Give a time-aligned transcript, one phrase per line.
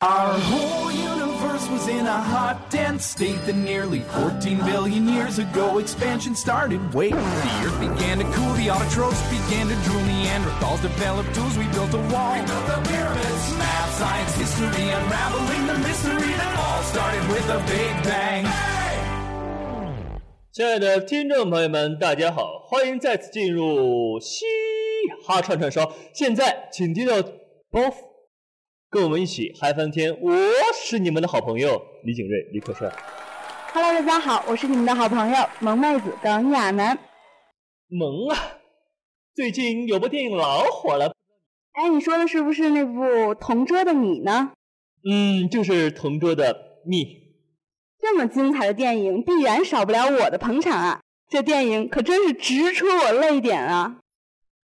[0.00, 5.77] Our whole universe was in a hot, dense state that nearly 14 billion years ago
[5.77, 6.79] expansion started.
[6.93, 7.19] Wait, the
[7.65, 12.01] earth began to cool, the autotrophs began to drool, Neanderthals developed tools, we built a
[12.09, 12.33] wall.
[12.33, 13.53] We built the pyramids.
[13.59, 18.47] Math, science, history, unraveling the mystery that all started with a big bang.
[20.51, 24.45] 亲爱的听众朋友们，大家好，欢迎再次进入嘻
[25.25, 25.93] 哈串串烧。
[26.13, 27.21] 现在请听到
[27.71, 27.93] 包袱，
[28.91, 30.13] 跟我们一起嗨翻天。
[30.19, 30.35] 我
[30.75, 32.91] 是你们的好朋友李景瑞，李可帅。
[33.71, 36.99] Hello，大家好，我是你们的好朋友萌妹子耿亚楠。
[37.87, 38.57] 萌啊！
[39.33, 41.15] 最近有部电影老火了，
[41.71, 43.01] 哎，你说的是不是那部
[43.39, 44.51] 《同桌的你》呢？
[45.09, 47.31] 嗯，就是同桌的你。
[47.97, 50.99] 这么精彩的电影，必然少不了我的捧场啊！
[51.29, 54.00] 这电影可真是直戳我泪点啊！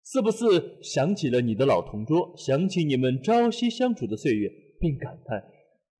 [0.08, 4.48] 是不是想起了你的老同桌，想起你们朝夕相处的岁月，
[4.78, 5.42] 并感叹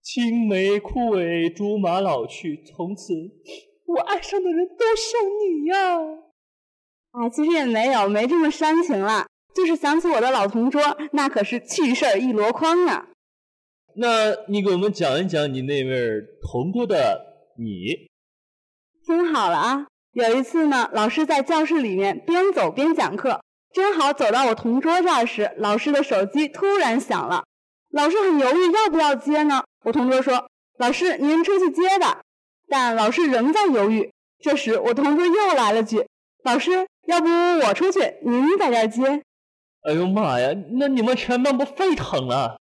[0.00, 3.12] 青梅枯萎，竹马老去，从此
[3.84, 5.98] 我爱上的人都像你呀、
[7.10, 10.80] 哎，其实也没有，没这么煽情啦，就是想起我的老同桌，
[11.12, 13.08] 那可是趣事儿一箩筐啊！
[13.96, 17.20] 那你给我们讲一讲你那位同桌的
[17.58, 18.06] 你。
[19.04, 23.40] 听好了啊，有一次呢，老师在教室里面边走边讲课，
[23.76, 27.44] 正好走到我同桌这儿时，老师的手机突然响了。
[27.90, 29.64] 老师很犹豫要不要接呢？
[29.84, 30.48] 我同桌说
[30.80, 32.22] ：“老师，您出去接吧。”
[32.70, 34.10] 但老师仍在犹豫。
[34.42, 36.06] 这时，我同桌又来了句
[36.42, 37.28] ：“老师，要不
[37.66, 39.22] 我出去，您在这儿接
[39.82, 42.56] 哎呦妈呀，那你们全班不沸腾了？？”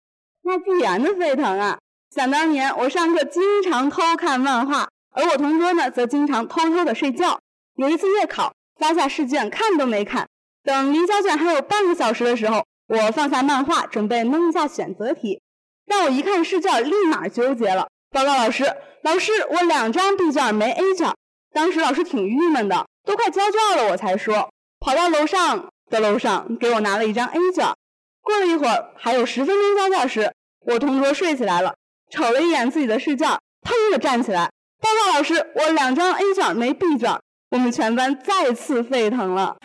[0.44, 1.78] 那必然的沸腾啊！
[2.16, 7.42] 想当年，我上课经常偷看漫画，而我同桌呢，则经常偷偷的睡觉。
[7.76, 10.30] 有一次月考，发下试卷看都没看，
[10.64, 15.42] 等离交卷还有半个小时的时候，我放下漫画，准备蒙一下选择题。
[15.88, 18.66] 但我一看试卷，立马纠结了，报告老师，
[19.02, 21.12] 老师，我两张 B 卷没 A 卷。
[21.54, 27.74] 当时老师挺郁闷的，都快交卷了，我才说，跑到楼上的楼上给我拿了一张 A 卷。
[28.22, 30.32] 过了一会儿，还有十分钟交卷时，
[30.68, 31.74] 我同桌睡起来了，
[32.12, 33.28] 瞅了一眼自己的试卷，
[33.62, 37.20] 腾的站起来，报告老师，我两张 A 卷没 B 卷。
[37.50, 39.58] 我们全班再次沸腾了。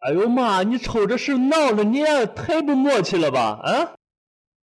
[0.00, 3.60] 哎呦妈，你瞅这事闹的，你也太不默契了吧？
[3.62, 3.96] 啊，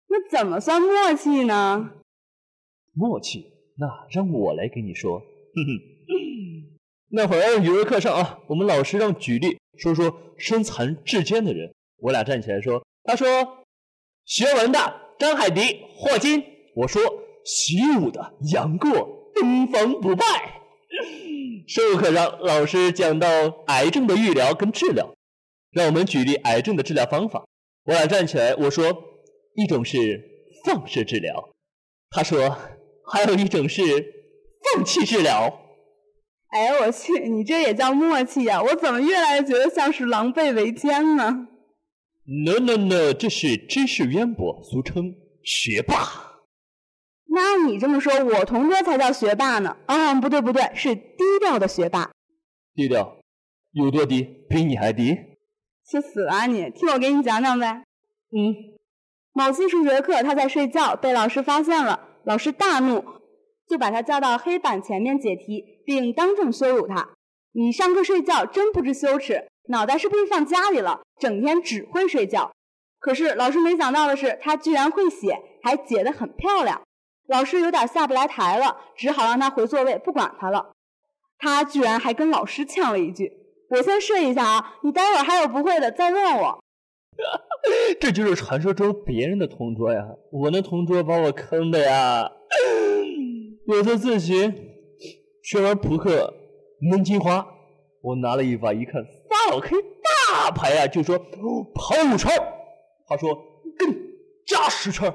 [0.10, 1.92] 那怎么算默契呢？
[2.94, 5.20] 默契，那让我来给你说。
[5.20, 5.70] 哼哼，
[7.10, 13.28] 那会儿语文课上啊，我们老师让举例说说身残志坚的人，我俩站起来说，他说
[14.26, 14.80] 学文的
[15.18, 16.44] 张海迪、霍金，
[16.76, 17.02] 我说
[17.46, 20.26] 习武的杨过、东方不败。
[21.68, 23.28] 生物课上，老师讲到
[23.68, 25.16] 癌症的预疗跟治疗，
[25.72, 27.46] 让我们举例癌症的治疗方法。
[27.86, 29.04] 我俩站起来，我说
[29.56, 29.98] 一种是
[30.64, 31.50] 放射治疗，
[32.10, 32.58] 他说
[33.12, 33.82] 还有一种是
[34.76, 35.60] 放弃治疗。
[36.50, 41.48] 哎，我去，你这也叫默契呀、我怎么越来越觉得像是狼狈为奸呢
[42.46, 45.96] ？No no no，这是知识渊博，俗称学霸。
[47.34, 49.78] 那你这么说，我同桌才叫学霸呢？
[49.86, 52.12] 啊，不对不对，是低调的学霸。
[52.76, 53.18] 低调
[53.72, 54.22] 有多低？
[54.50, 55.18] 比你还低？
[55.92, 56.70] 去死啊你！
[56.70, 57.84] 听我给你讲讲呗。
[58.32, 58.56] 嗯，
[59.34, 63.04] 某次数学课，他在睡觉，被老师发现了，老师大怒，
[63.68, 67.10] 就把他叫到黑板前面解题，并当众羞辱他
[67.52, 71.02] ：“你上课睡觉真不知羞耻，脑袋是不是放家里了？
[71.20, 72.54] 整天只会睡觉。”
[72.98, 76.82] 可是老师没想到的是，他居然会写，还解得很漂亮。
[77.28, 80.72] 老师有点下不来台了，只好让他回座位，不管他了。
[81.38, 83.34] 他居然还跟老师呛了一句
[83.72, 86.60] ：“我先试一下啊，你待会儿还有不会的再问我。
[88.02, 92.30] ”这就是传说中别人的同桌呀，我那同桌把我坑的呀。
[93.68, 94.52] 有次自习
[95.44, 96.34] 学完扑克
[96.82, 97.46] 闷金花，
[98.02, 102.30] 我拿了一把一看，发老 K 大牌啊，就说跑五圈
[103.08, 103.34] 他说
[103.78, 103.96] 跟
[104.46, 105.14] 加十圈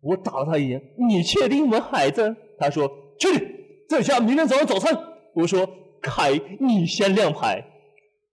[0.00, 2.36] 我打了他一眼，你确定吗，孩子？
[2.56, 2.88] 他说
[3.18, 3.48] 确定，
[3.88, 4.96] 在家明天早上早餐。
[5.34, 5.68] 我说
[6.00, 7.64] 开，你先亮牌。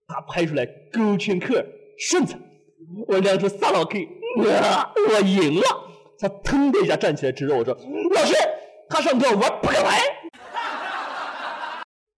[0.08, 1.64] 他拍出来勾圈克
[1.98, 2.34] 顺子，
[3.06, 4.08] 我亮出仨老 K，
[4.38, 5.62] 我，我赢了。
[6.18, 7.74] 他腾的一下站起来，指着我说
[8.14, 8.34] ：“老师，
[8.88, 10.00] 他上课玩扑克牌。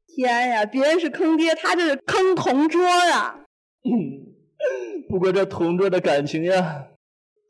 [0.06, 3.44] 天呀，别人是坑爹，他这是坑同桌啊！”
[3.82, 6.86] 嗯，不过这同桌的感情呀，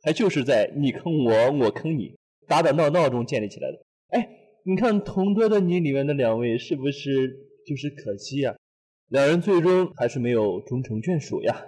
[0.03, 2.17] 还就是在你坑我，我坑你，
[2.49, 3.79] 打打闹闹中建立起来的。
[4.09, 4.29] 哎，
[4.65, 7.29] 你看同桌的你里面的两位是不是
[7.67, 8.55] 就是可惜呀？
[9.11, 11.65] 两人最终还是没有终成眷属呀。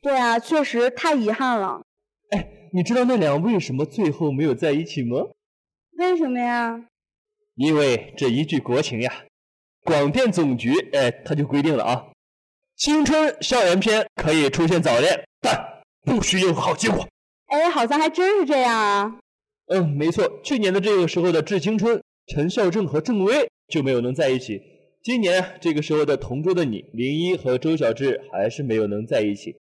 [0.00, 1.82] 对啊，确实太遗憾了。
[2.30, 5.16] 哎，你知道那俩为什么最后没有在一起吗？
[5.98, 6.86] 为什么呀？
[7.56, 9.12] 因为这一句国情呀，
[9.84, 12.06] 广电总局哎，他就规定了啊，
[12.76, 17.06] 青春校园片可以出现早恋，但不许有好结果。
[17.46, 19.18] 哎，好像还真是这样啊。
[19.66, 21.96] 嗯，没错，去年的这个时候的《致青春》，
[22.26, 24.60] 陈孝正和郑薇就没有能在一起。
[25.04, 29.54] 今年这个时候的《同桌的你》，林一和周小志还是没有能在一起。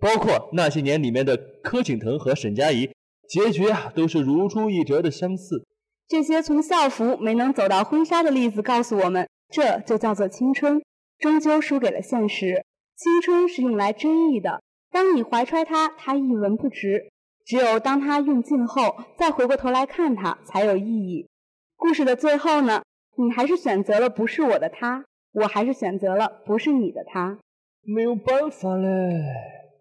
[0.00, 2.88] 包括那些年里面的柯景腾和沈佳宜，
[3.28, 5.66] 结局啊都是如出一辙的相似。
[6.08, 10.80] 这些从校服没能走到婚纱的例子告诉我们，这就叫做青春，
[11.18, 12.64] 终究输给了现实。
[12.96, 17.10] 青春是用来追忆的，当你怀揣它，它一文不值。
[17.44, 21.28] 只有当它用尽后，再回过头来看它，才有意义。
[21.76, 22.82] 故事的最后呢，
[23.20, 27.38] 你还是选择了不是我的他，我还是选择了不是你的他。
[27.82, 28.88] 没有办法嘞，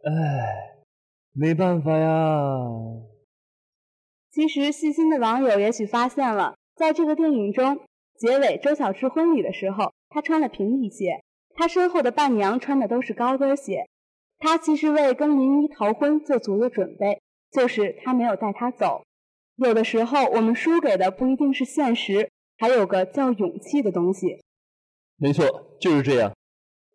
[0.04, 0.76] 哎，
[1.34, 2.68] 没办法呀。
[4.32, 7.80] 其实细心的网友也许发现了，在这个电影中，
[8.18, 11.22] 结尾周小栀婚礼的时候，她穿了平底鞋，
[11.56, 13.88] 她身后的伴娘穿的都是高跟鞋。
[14.40, 17.22] 她其实为跟林一逃婚做足了准备。
[17.50, 19.04] 就是她没有带他走。
[19.56, 24.28] 有的时候，我们输给的不一定是现实，还有个叫勇气的东西。
[25.18, 26.34] 没错，就是这样。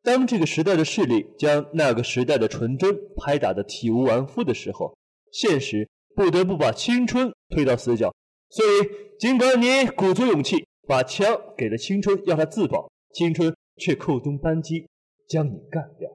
[0.03, 4.97] 当这个时代的势力将那个时代的纯真拍打得体无完肤的时候，
[5.31, 8.12] 现实不得不把青春推到死角。
[8.50, 14.88] 所以，尽管你鼓足勇气把枪给了青春，要他自保，青春却扣动扳机
[15.29, 16.11] 将你干掉。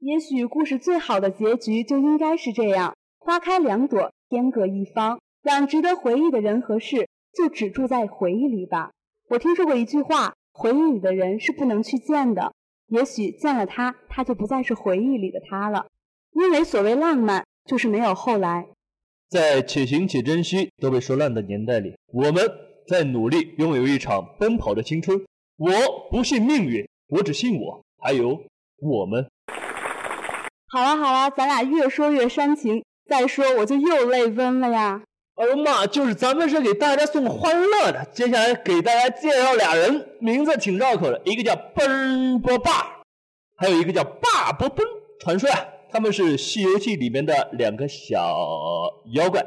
[0.00, 2.96] 也许故事最好的结局就应该是这样。
[3.18, 8.90] 花开两朵，天各一方，让值得回忆的人和事就只住在回忆里吧。
[9.28, 12.52] 我听说过一句话：回忆里的人是不能去见的。
[12.88, 15.86] 也许见了他，他就不再是回忆里的他了。
[16.32, 18.68] 因为所谓浪漫，就是没有后来。
[19.28, 22.50] 在且行且珍惜都被说烂的年代里，我们
[22.88, 25.24] 在努力拥有一场奔跑的青春。
[25.56, 25.70] 我
[26.10, 28.42] 不信命运，我只信我，还有
[28.80, 29.28] 我们。
[30.66, 32.82] 好了好了，咱俩越说越煽情。
[33.06, 35.02] 再说我就又泪奔了呀！
[35.40, 38.04] 哎呦妈，就是咱们是给大家送欢乐的。
[38.12, 43.00] 接下来给大家介绍俩人，名字挺绕口的，一个叫奔波霸，
[43.56, 44.86] 还有一个叫霸波奔。
[45.18, 48.36] 传说啊，他们是《西游记》里面的两个小
[49.14, 49.42] 妖怪，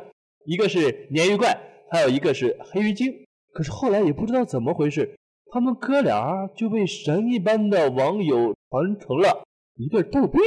[0.48, 1.56] 一个是鲶鱼怪，
[1.92, 3.14] 还有一个是黑鱼精。
[3.54, 5.16] 可是后来也不知道怎么回事，
[5.52, 9.44] 他们哥俩就被神一般的网友传成了
[9.76, 10.40] 一对逗逼。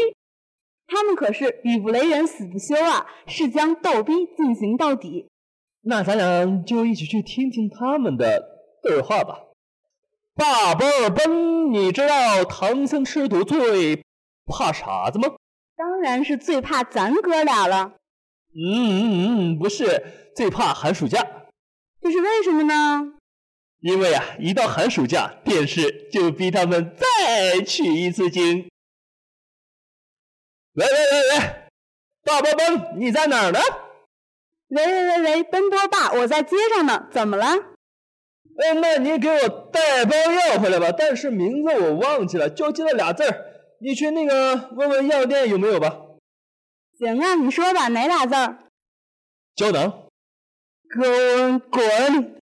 [0.88, 5.28] 他们可是语不雷人死不休啊，是将逗逼进行到底。
[5.88, 8.42] 那咱俩就一起去听听他们的
[8.82, 9.44] 对话吧。
[10.34, 14.02] 大波尔奔，你知道唐僧师徒最
[14.46, 15.36] 怕啥子吗？
[15.76, 17.92] 当然是最怕咱哥俩了。
[18.52, 21.24] 嗯嗯嗯，不是，最怕寒暑假。
[22.00, 23.12] 这是为什么呢？
[23.80, 28.68] 因为啊，一到寒暑假，电视就逼他们再取一次经。
[30.72, 31.70] 喂喂喂喂，
[32.24, 33.60] 大波奔，你在哪儿呢？
[34.68, 37.46] 喂喂喂喂，奔波霸，我在街上呢，怎么了？
[37.46, 43.44] 哎，那你给我带包药回来吧，但是名字我忘记了，就记得俩字儿。
[43.80, 46.00] 你去那个问问药店有没有吧。
[46.98, 48.58] 行啊，你说吧，哪俩字儿？
[49.54, 50.08] 胶囊。
[50.94, 52.40] 滚滚。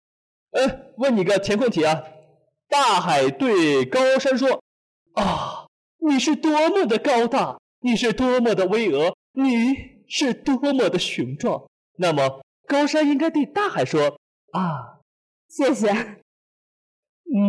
[0.51, 2.03] 哎，问你个填空题啊。
[2.67, 4.61] 大海对高山说
[5.15, 5.67] ：“啊，
[5.99, 11.68] 你是多么的高大。”你是多么的巍峨，你是多么的雄壮。
[12.01, 14.17] 那么高山应该对大海说
[14.53, 14.99] ：“啊，
[15.49, 15.87] 谢谢，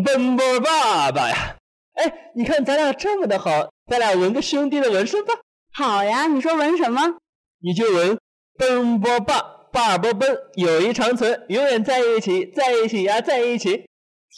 [0.05, 1.57] 奔波爸爸呀！”
[1.95, 5.35] 哎，你看咱俩这么的好，咱俩纹个兄弟的纹身吧。
[5.73, 7.19] 好呀，你说纹什么？
[7.61, 8.19] 你就纹
[8.59, 9.41] 奔波爸，
[9.73, 13.87] 爸波奔，友谊长存，永远在一起，在一起呀，在一起。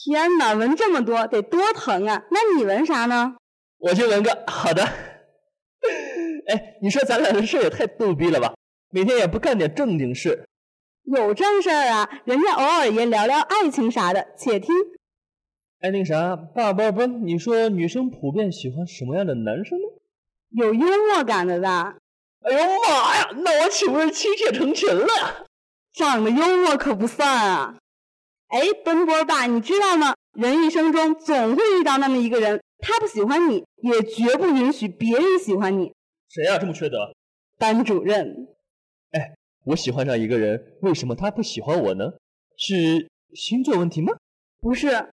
[0.04, 2.24] 天哪，纹这么多得多疼啊！
[2.30, 3.36] 那你纹啥呢？
[3.78, 4.82] 我就纹个好的。
[6.48, 8.52] 哎，你说咱俩的事也太逗逼了吧？
[8.94, 10.46] 每天也不干点正经事。
[11.04, 14.34] 有正事儿啊，人家偶尔也聊聊爱情啥的。
[14.36, 14.74] 且听。
[15.80, 19.84] 哎，那啥，爸爸不，你说女生普遍喜欢什么样的男生呢？
[20.50, 21.96] 有幽默感的吧？
[22.42, 25.46] 哎呦妈呀，那我岂不是妻妾成群了？
[25.94, 27.78] 长得幽默可不算啊。
[28.48, 30.14] 哎，奔波爸，你知道吗？
[30.34, 35.94] 人一生中总会遇到那么一个人，他不喜欢你，也绝不允许别人喜欢你。
[36.28, 36.58] 谁呀？
[36.58, 37.14] 这么缺德？
[37.58, 38.48] 班主任。
[39.62, 42.04] 哎，我喜欢上一个人，为什么他不喜欢我呢？
[42.56, 44.12] 是星座问题吗？
[44.60, 45.10] 不是，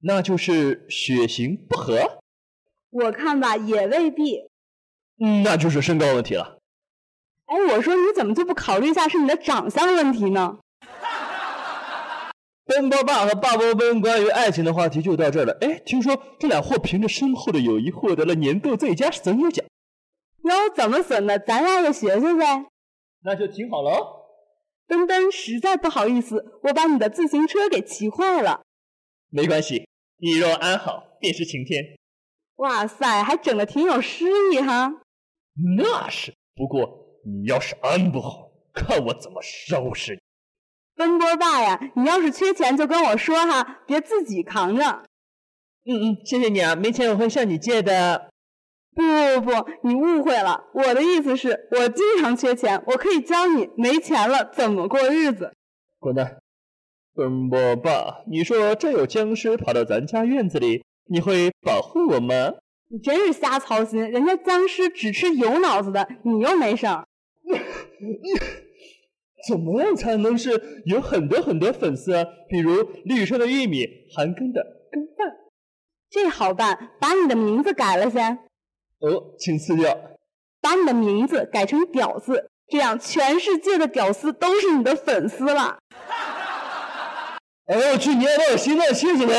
[0.00, 2.18] 那就是血型不合。
[2.90, 4.48] 我看吧，也未必。
[5.18, 6.58] 嗯，那就是身高问题了。
[7.46, 10.58] 哎，我说你怎么就不考虑一下是你的长相问题呢？
[12.64, 15.56] 奔波爸和爸波奔关于爱情的话题就到这儿了。
[15.60, 19.64] 哎，听说这俩货凭着深厚的友谊获得了年度最佳损友奖。
[20.42, 21.38] 哟，怎么损的？
[21.38, 22.66] 咱俩也学学呗。
[23.26, 24.24] 那就停好了。
[24.86, 28.62] 登登，实在不好意思，我把你的自行车给骑坏了。
[29.30, 31.98] 没关系，你若安好，便是晴天。
[32.58, 35.02] 哇塞，还整的挺有诗意哈。
[35.76, 40.20] 那是，不过你要是安不好，看我怎么收拾你。
[40.94, 45.02] 奔波爸呀，你要是缺钱就跟我说哈，别自己扛着。
[45.84, 48.30] 嗯嗯，谢谢你啊，没钱我会向你借的。
[48.96, 49.02] 不
[49.42, 55.52] 不不，你误会了，我的意思是我经常缺钱，我可以教你没钱了怎么过日子。
[55.98, 56.38] 滚蛋！
[57.14, 62.54] 奔波爸，你说这有僵尸跑到咱家院子里，你会保护我吗？
[62.88, 67.04] 你真是瞎操心，人家僵尸只吃有脑子的，你又没事儿。
[69.46, 72.24] 怎么样才能是有很多很多粉丝啊？
[72.48, 73.84] 比如绿色的玉米，
[74.16, 75.36] 韩庚的羹饭。
[76.08, 78.38] 这好办，把你的名字改了先。
[79.00, 79.96] 哦，请赐教。
[80.60, 85.78] 把你的名字改成屌丝，这样全世界的屌丝都是你的粉丝了。
[87.66, 88.14] 哎呦我去！
[88.14, 89.34] 你要把我心脏气死了！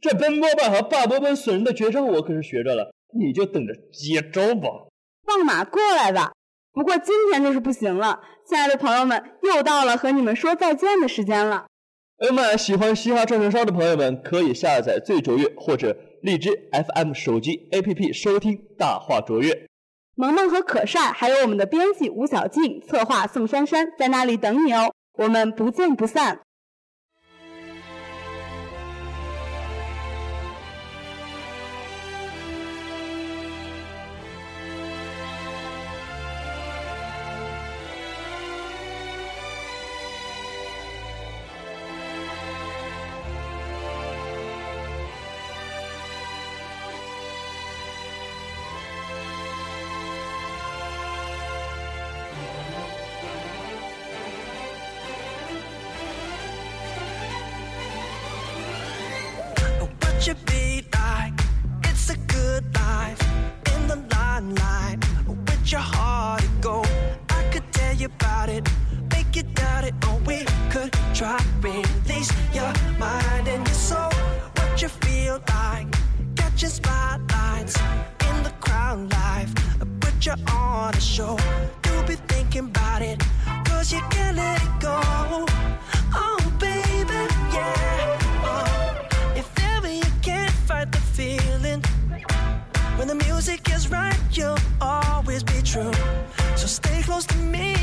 [0.00, 4.68] 这奔波吧和霸波奔损人的绝招我可是学着了，你就等着接招吧。
[5.24, 6.32] 放马过来吧！
[6.72, 11.66] 不过今天就是不行了，亲爱的朋友们，又到了和你们说再见的时间了。
[12.18, 19.66] 朋友们，喜欢嘻哈串串烧的朋友们，可以下载最卓越或者荔枝 FM 手机 APP 收听大话卓越。
[20.14, 26.40] 萌萌和可帅，还有我们的编辑吴小静、策划宋珊珊，在那里等你哦，我们不见不散。
[81.02, 81.36] Show.
[81.86, 83.20] You'll be thinking about it,
[83.64, 85.00] cause you can't let it go.
[86.14, 87.20] Oh, baby,
[87.52, 88.18] yeah.
[88.44, 91.82] Oh, if ever you can't fight the feeling,
[92.96, 95.92] when the music is right, you'll always be true.
[96.56, 97.74] So stay close to me,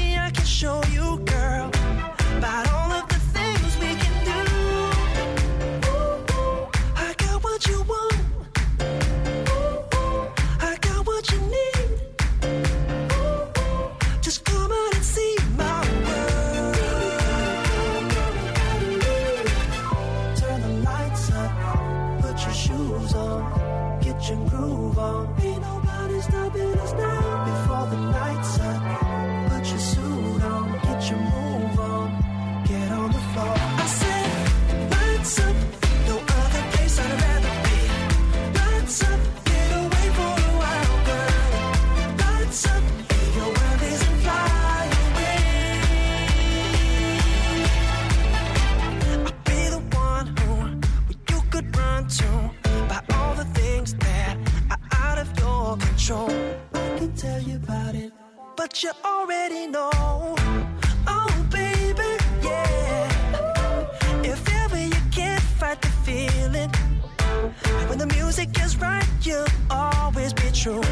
[56.99, 58.11] can tell you about it,
[58.57, 59.89] but you already know.
[61.07, 62.11] Oh, baby,
[62.43, 63.85] yeah.
[64.21, 66.69] If ever you can't fight the feeling,
[67.87, 70.83] when the music is right, you'll always be true.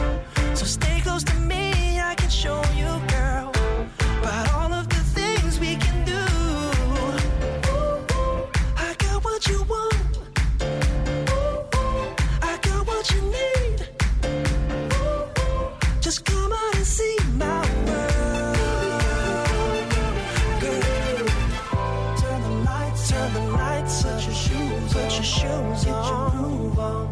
[0.54, 3.52] So stay close to me, I can show you, girl,
[25.48, 27.08] 人潮如荒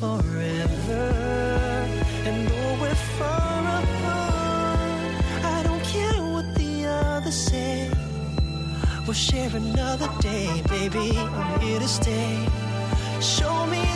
[0.00, 1.04] forever.
[2.28, 5.00] And though we're far apart,
[5.56, 7.90] I don't care what the others say.
[9.04, 11.18] We'll share another day, baby.
[11.18, 12.46] I'm here to stay.
[13.20, 13.89] Show me.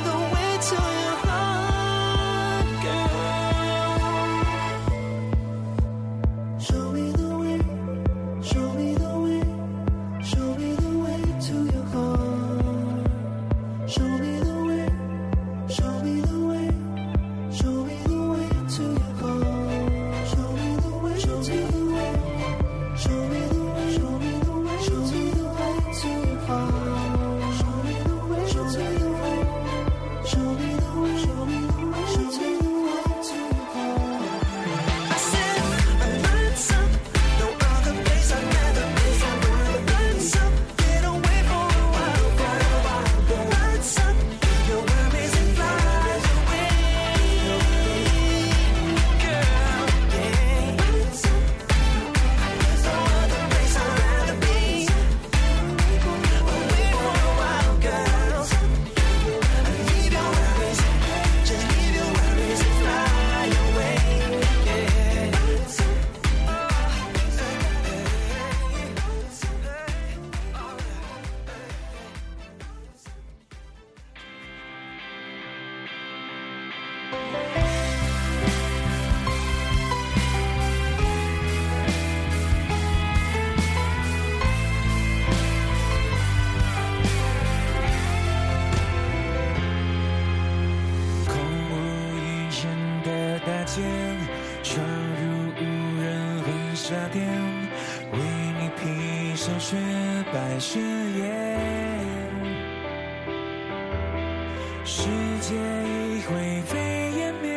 [104.97, 105.09] 世
[105.41, 107.51] 界已灰飞烟灭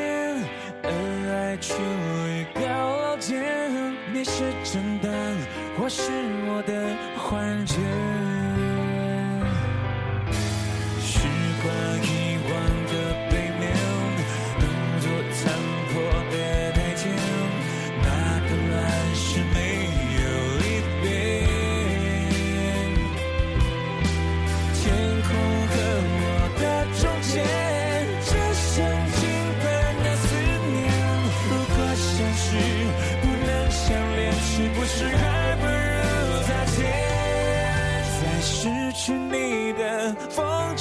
[0.81, 0.89] 而
[1.31, 5.35] 爱却立高楼间你是真的
[5.77, 6.09] 或是
[6.47, 8.56] 我的幻觉。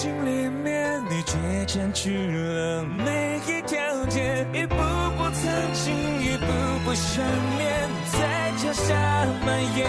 [0.07, 5.93] 心里面你却占据了每一条街一步步曾经
[6.23, 6.47] 一步
[6.85, 7.25] 步想
[7.59, 8.95] 念在脚下
[9.45, 9.85] 蔓延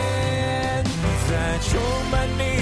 [1.30, 2.57] 在充满你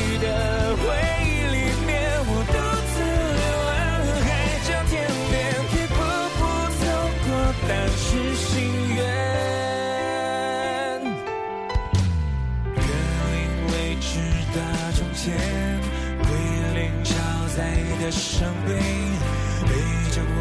[18.06, 19.74] 的伤悲背
[20.12, 20.40] 着我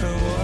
[0.00, 0.35] 和我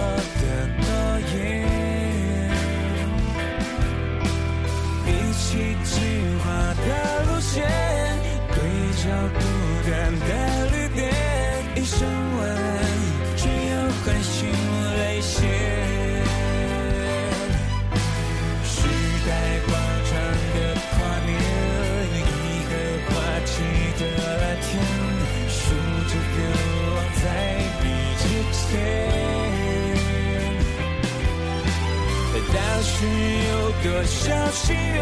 [33.83, 34.97] 多少心愿，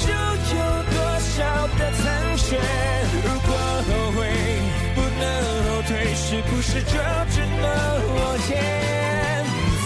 [0.00, 2.02] 就有多少的残
[2.38, 2.56] 缺。
[3.22, 3.52] 如果
[3.86, 4.18] 后悔，
[4.94, 5.22] 不能
[5.68, 6.96] 后退，是不是就
[7.30, 7.66] 只能
[8.08, 8.56] 妥协？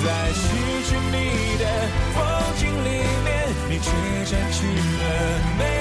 [0.04, 0.44] 在失
[0.86, 1.64] 去你的
[2.14, 2.16] 风
[2.58, 2.88] 景里
[3.24, 3.26] 面，
[3.70, 3.90] 你却
[4.30, 5.75] 占据了。